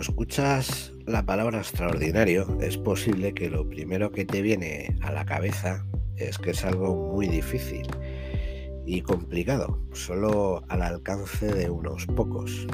[0.00, 5.84] Escuchas la palabra extraordinario, es posible que lo primero que te viene a la cabeza
[6.16, 7.86] es que es algo muy difícil
[8.86, 12.66] y complicado, solo al alcance de unos pocos.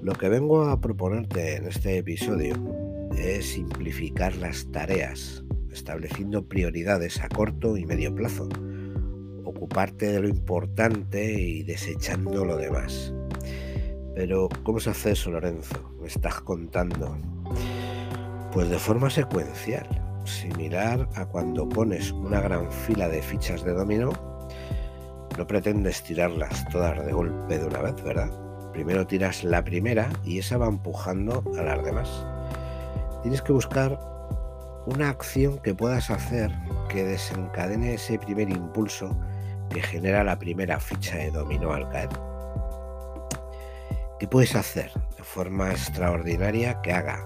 [0.00, 2.54] Lo que vengo a proponerte en este episodio
[3.16, 8.48] es simplificar las tareas, estableciendo prioridades a corto y medio plazo,
[9.42, 13.12] ocuparte de lo importante y desechando lo demás.
[14.14, 15.91] Pero, ¿cómo se hace eso, Lorenzo?
[16.02, 17.16] Me estás contando.
[18.52, 19.86] Pues de forma secuencial,
[20.24, 24.10] similar a cuando pones una gran fila de fichas de dominó,
[25.38, 28.32] no pretendes tirarlas todas de golpe de una vez, ¿verdad?
[28.72, 32.26] Primero tiras la primera y esa va empujando a las demás.
[33.22, 33.96] Tienes que buscar
[34.86, 36.50] una acción que puedas hacer
[36.88, 39.16] que desencadene ese primer impulso
[39.70, 42.10] que genera la primera ficha de dominó al caer.
[44.18, 44.90] ¿Qué puedes hacer
[45.22, 47.24] de forma extraordinaria que haga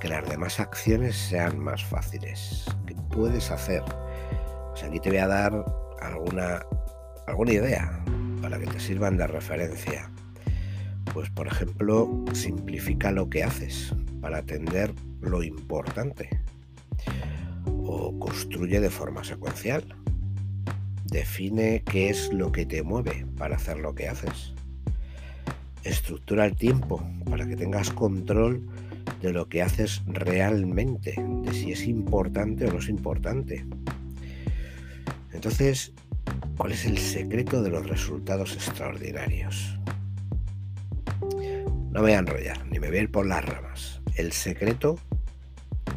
[0.00, 2.64] que las demás acciones sean más fáciles?
[2.84, 3.84] ¿Qué puedes hacer?
[4.70, 5.64] Pues aquí te voy a dar
[6.00, 6.60] alguna,
[7.28, 8.04] alguna idea
[8.42, 10.10] para que te sirvan de referencia.
[11.14, 16.28] Pues por ejemplo, simplifica lo que haces para atender lo importante.
[17.84, 19.84] O construye de forma secuencial.
[21.04, 24.57] Define qué es lo que te mueve para hacer lo que haces
[25.90, 28.66] estructura el tiempo para que tengas control
[29.22, 33.64] de lo que haces realmente, de si es importante o no es importante.
[35.32, 35.92] Entonces,
[36.56, 39.78] ¿cuál es el secreto de los resultados extraordinarios?
[41.20, 44.00] No me voy a enrollar, ni me voy a ir por las ramas.
[44.16, 44.98] El secreto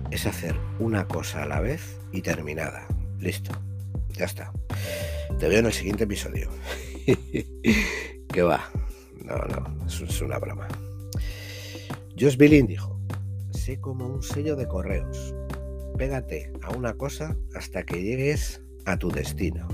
[0.10, 2.88] es hacer una cosa a la vez y terminada.
[3.20, 3.52] Listo,
[4.10, 4.52] ya está.
[5.40, 6.50] Te veo en el siguiente episodio.
[8.34, 8.70] ¿Qué va?
[9.32, 10.68] No, no, es una broma.
[12.20, 13.00] Josh Billing dijo,
[13.52, 15.34] sé como un sello de correos.
[15.98, 19.68] Pégate a una cosa hasta que llegues a tu destino.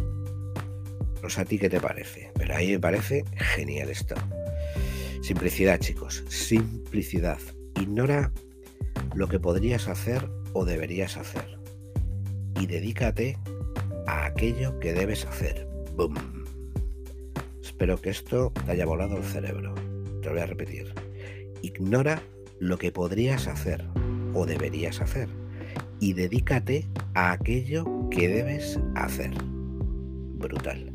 [1.23, 4.13] No sé a ti qué te parece, pero a mí me parece genial esto.
[5.23, 7.39] Simplicidad, chicos, simplicidad.
[7.81, 8.31] Ignora
[9.15, 11.57] lo que podrías hacer o deberías hacer.
[12.59, 13.37] Y dedícate
[14.05, 15.67] a aquello que debes hacer.
[15.95, 16.13] ¡Bum!
[17.77, 19.75] Espero que esto te haya volado el cerebro.
[20.23, 20.95] Te lo voy a repetir.
[21.61, 22.23] Ignora
[22.57, 23.85] lo que podrías hacer
[24.33, 25.29] o deberías hacer
[25.99, 29.29] y dedícate a aquello que debes hacer.
[29.39, 30.91] Brutal.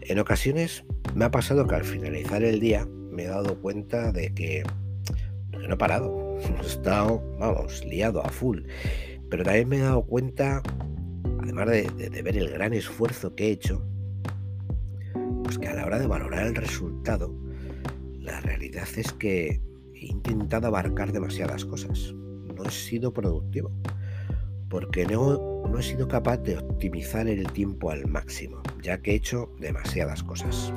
[0.00, 0.82] En ocasiones
[1.14, 4.64] me ha pasado que al finalizar el día me he dado cuenta de que,
[5.52, 6.36] no he parado.
[6.64, 8.62] He estado, vamos, liado a full.
[9.30, 10.64] Pero también me he dado cuenta,
[11.44, 13.86] además de, de ver el gran esfuerzo que he hecho,
[15.46, 17.32] pues que a la hora de valorar el resultado,
[18.18, 19.60] la realidad es que
[19.94, 22.12] he intentado abarcar demasiadas cosas.
[22.56, 23.70] No he sido productivo,
[24.68, 29.14] porque no, no he sido capaz de optimizar el tiempo al máximo, ya que he
[29.14, 30.72] hecho demasiadas cosas.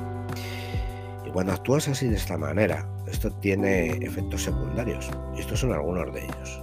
[1.26, 6.14] Y cuando actúas así de esta manera, esto tiene efectos secundarios, y estos son algunos
[6.14, 6.62] de ellos.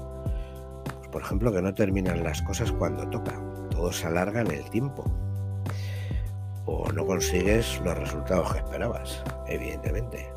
[0.99, 3.37] Pues, por ejemplo, que no terminan las cosas cuando toca,
[3.69, 5.03] todo se alarga en el tiempo,
[6.67, 10.31] o no consigues los resultados que esperabas, evidentemente.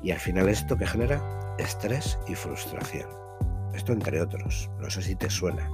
[0.00, 1.20] Y al final esto que genera
[1.58, 3.08] estrés y frustración.
[3.74, 4.70] Esto entre otros.
[4.78, 5.68] No sé si te suena.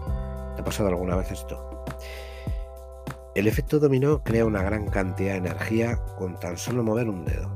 [0.56, 1.84] ¿Te ha pasado alguna vez esto?
[3.34, 7.50] El efecto dominó crea una gran cantidad de energía con tan solo mover un dedo.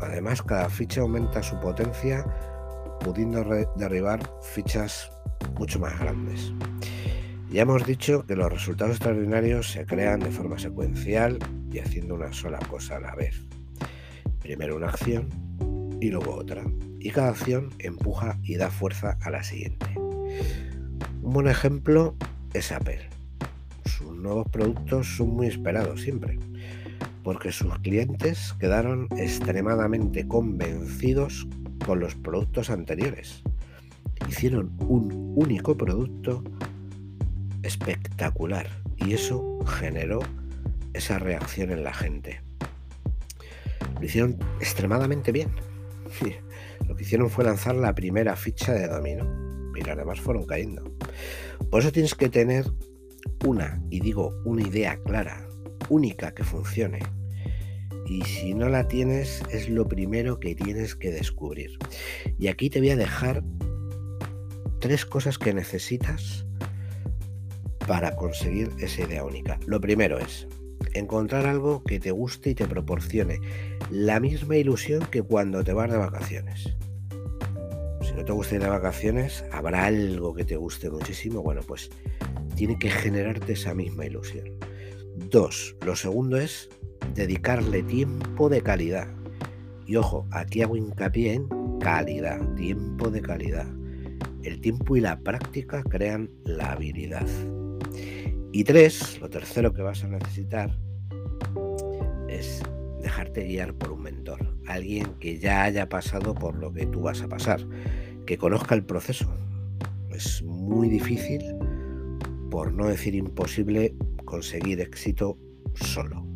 [0.00, 2.24] Además, cada ficha aumenta su potencia
[3.00, 3.44] pudiendo
[3.76, 5.10] derribar fichas
[5.54, 6.52] mucho más grandes.
[7.52, 11.38] Ya hemos dicho que los resultados extraordinarios se crean de forma secuencial
[11.70, 13.44] y haciendo una sola cosa a la vez.
[14.40, 15.28] Primero una acción
[16.00, 16.64] y luego otra.
[16.98, 19.84] Y cada acción empuja y da fuerza a la siguiente.
[19.98, 22.16] Un buen ejemplo
[22.54, 23.10] es Apple.
[23.84, 26.38] Sus nuevos productos son muy esperados siempre,
[27.22, 31.46] porque sus clientes quedaron extremadamente convencidos
[31.84, 33.42] con los productos anteriores.
[34.26, 36.42] Hicieron un único producto
[37.62, 40.20] espectacular y eso generó
[40.94, 42.42] esa reacción en la gente.
[43.98, 45.50] Lo hicieron extremadamente bien.
[46.88, 50.82] Lo que hicieron fue lanzar la primera ficha de dominó y las demás fueron cayendo.
[51.70, 52.66] Por eso tienes que tener
[53.46, 55.48] una, y digo una idea clara,
[55.88, 57.00] única que funcione.
[58.06, 61.78] Y si no la tienes, es lo primero que tienes que descubrir.
[62.38, 63.42] Y aquí te voy a dejar
[64.80, 66.44] tres cosas que necesitas
[67.86, 69.58] para conseguir esa idea única.
[69.66, 70.46] Lo primero es
[70.94, 73.38] encontrar algo que te guste y te proporcione
[73.90, 76.74] la misma ilusión que cuando te vas de vacaciones.
[78.02, 81.42] Si no te gusta ir a vacaciones, habrá algo que te guste muchísimo.
[81.42, 81.90] Bueno, pues
[82.56, 84.46] tiene que generarte esa misma ilusión.
[85.30, 86.68] Dos, lo segundo es
[87.14, 89.08] dedicarle tiempo de calidad.
[89.86, 91.48] Y ojo, aquí hago hincapié en
[91.80, 93.66] calidad, tiempo de calidad.
[94.42, 97.26] El tiempo y la práctica crean la habilidad.
[98.52, 100.76] Y tres, lo tercero que vas a necesitar
[102.28, 102.62] es
[103.00, 107.22] dejarte guiar por un mentor, alguien que ya haya pasado por lo que tú vas
[107.22, 107.60] a pasar,
[108.26, 109.32] que conozca el proceso.
[110.10, 111.42] Es muy difícil,
[112.50, 113.94] por no decir imposible,
[114.24, 115.38] conseguir éxito
[115.74, 116.26] solo.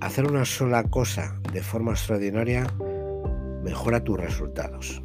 [0.00, 2.66] Hacer una sola cosa de forma extraordinaria
[3.62, 5.02] mejora tus resultados.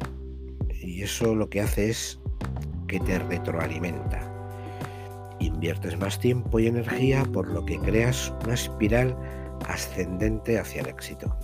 [0.80, 2.20] Y eso lo que hace es
[2.88, 4.31] que te retroalimenta.
[5.42, 9.16] Inviertes más tiempo y energía por lo que creas una espiral
[9.68, 11.36] ascendente hacia el éxito.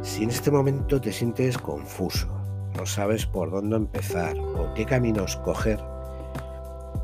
[0.00, 2.28] Si en este momento te sientes confuso,
[2.74, 5.78] no sabes por dónde empezar o qué caminos coger,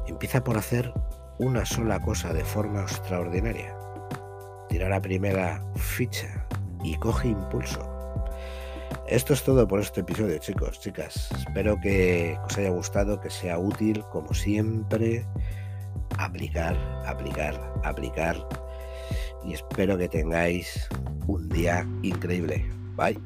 [0.06, 0.90] empieza por hacer
[1.38, 3.76] una sola cosa de forma extraordinaria.
[4.70, 6.46] Tira la primera ficha
[6.82, 7.91] y coge impulso.
[9.12, 11.28] Esto es todo por este episodio, chicos, chicas.
[11.36, 15.26] Espero que os haya gustado, que sea útil, como siempre.
[16.16, 16.74] Aplicar,
[17.04, 18.48] aplicar, aplicar.
[19.44, 20.88] Y espero que tengáis
[21.26, 22.64] un día increíble.
[22.96, 23.20] Bye.